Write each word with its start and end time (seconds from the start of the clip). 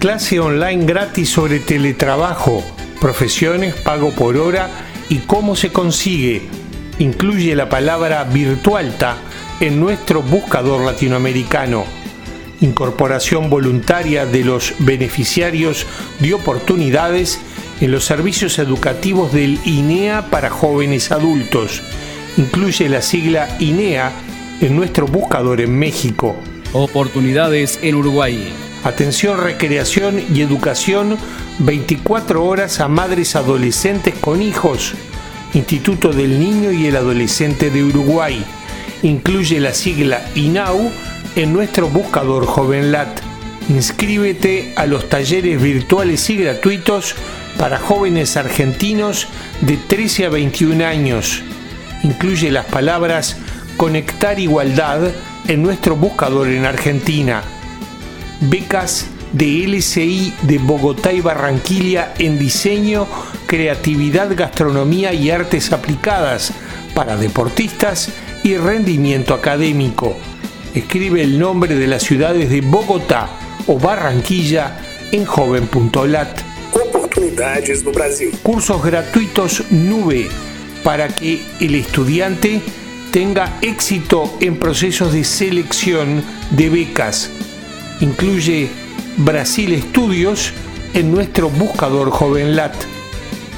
Clase 0.00 0.40
online 0.40 0.86
gratis 0.86 1.28
sobre 1.28 1.60
teletrabajo, 1.60 2.64
profesiones, 3.00 3.74
pago 3.74 4.10
por 4.10 4.38
hora 4.38 4.70
y 5.10 5.18
cómo 5.18 5.54
se 5.54 5.70
consigue. 5.70 6.48
Incluye 6.98 7.54
la 7.54 7.68
palabra 7.68 8.24
virtualta 8.24 9.18
en 9.60 9.78
nuestro 9.78 10.22
buscador 10.22 10.80
latinoamericano 10.86 11.84
incorporación 12.62 13.50
voluntaria 13.50 14.26
de 14.26 14.44
los 14.44 14.74
beneficiarios 14.78 15.86
de 16.18 16.34
oportunidades 16.34 17.40
en 17.80 17.90
los 17.90 18.04
servicios 18.04 18.58
educativos 18.58 19.32
del 19.32 19.58
INEA 19.64 20.30
para 20.30 20.50
jóvenes 20.50 21.10
adultos. 21.10 21.82
Incluye 22.36 22.88
la 22.88 23.02
sigla 23.02 23.56
INEA 23.58 24.12
en 24.60 24.76
nuestro 24.76 25.06
buscador 25.06 25.60
en 25.60 25.78
México. 25.78 26.36
Oportunidades 26.72 27.78
en 27.82 27.96
Uruguay. 27.96 28.69
Atención, 28.82 29.38
recreación 29.38 30.24
y 30.34 30.40
educación 30.40 31.18
24 31.58 32.42
horas 32.42 32.80
a 32.80 32.88
madres 32.88 33.36
adolescentes 33.36 34.14
con 34.14 34.40
hijos. 34.40 34.94
Instituto 35.52 36.12
del 36.12 36.40
Niño 36.40 36.72
y 36.72 36.86
el 36.86 36.96
Adolescente 36.96 37.70
de 37.70 37.84
Uruguay. 37.84 38.42
Incluye 39.02 39.60
la 39.60 39.74
sigla 39.74 40.22
INAU 40.34 40.90
en 41.36 41.52
nuestro 41.52 41.88
buscador 41.90 42.46
JovenLat. 42.46 43.20
Inscríbete 43.68 44.72
a 44.76 44.86
los 44.86 45.10
talleres 45.10 45.60
virtuales 45.60 46.30
y 46.30 46.38
gratuitos 46.38 47.14
para 47.58 47.78
jóvenes 47.78 48.38
argentinos 48.38 49.28
de 49.60 49.76
13 49.76 50.26
a 50.26 50.28
21 50.30 50.86
años. 50.86 51.42
Incluye 52.02 52.50
las 52.50 52.64
palabras 52.64 53.36
Conectar 53.76 54.38
Igualdad 54.38 55.10
en 55.48 55.62
nuestro 55.62 55.96
buscador 55.96 56.48
en 56.48 56.64
Argentina. 56.64 57.42
Becas 58.40 59.06
de 59.32 59.64
LCI 59.64 60.34
de 60.42 60.58
Bogotá 60.58 61.12
y 61.12 61.20
Barranquilla 61.20 62.14
en 62.18 62.38
diseño, 62.38 63.06
creatividad, 63.46 64.34
gastronomía 64.36 65.12
y 65.12 65.30
artes 65.30 65.72
aplicadas 65.72 66.52
para 66.94 67.16
deportistas 67.16 68.10
y 68.42 68.56
rendimiento 68.56 69.34
académico 69.34 70.16
escribe 70.74 71.22
el 71.22 71.38
nombre 71.38 71.74
de 71.74 71.86
las 71.86 72.02
ciudades 72.02 72.50
de 72.50 72.60
Bogotá 72.60 73.28
o 73.66 73.78
Barranquilla 73.78 74.78
en 75.12 75.24
joven.lat. 75.24 76.40
Oportunidades 76.72 77.84
no 77.84 77.92
Brasil. 77.92 78.30
Cursos 78.42 78.82
gratuitos 78.82 79.64
nube 79.70 80.28
para 80.84 81.08
que 81.08 81.42
el 81.60 81.74
estudiante 81.74 82.60
tenga 83.10 83.58
éxito 83.60 84.36
en 84.40 84.56
procesos 84.58 85.12
de 85.12 85.24
selección 85.24 86.22
de 86.52 86.70
becas. 86.70 87.30
Incluye 88.00 88.70
Brasil 89.18 89.72
Estudios 89.74 90.52
en 90.94 91.12
nuestro 91.12 91.50
buscador 91.50 92.10
JovenLat. 92.10 92.74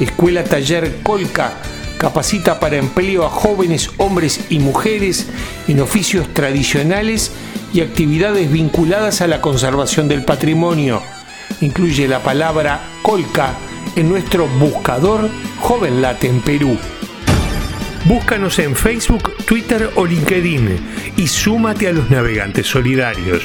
Escuela 0.00 0.42
Taller 0.42 0.96
Colca 1.02 1.52
capacita 1.98 2.58
para 2.58 2.76
empleo 2.76 3.24
a 3.24 3.30
jóvenes 3.30 3.90
hombres 3.96 4.40
y 4.50 4.58
mujeres 4.58 5.28
en 5.68 5.80
oficios 5.80 6.26
tradicionales 6.34 7.30
y 7.72 7.80
actividades 7.80 8.50
vinculadas 8.50 9.20
a 9.20 9.28
la 9.28 9.40
conservación 9.40 10.08
del 10.08 10.24
patrimonio. 10.24 11.00
Incluye 11.60 12.08
la 12.08 12.22
palabra 12.22 12.88
colca 13.02 13.54
en 13.94 14.08
nuestro 14.08 14.48
buscador 14.48 15.30
JovenLat 15.60 16.24
en 16.24 16.40
Perú. 16.40 16.76
Búscanos 18.06 18.58
en 18.58 18.74
Facebook, 18.74 19.32
Twitter 19.46 19.90
o 19.94 20.04
LinkedIn 20.04 21.14
y 21.16 21.26
súmate 21.28 21.88
a 21.88 21.92
los 21.92 22.10
navegantes 22.10 22.66
solidarios. 22.66 23.44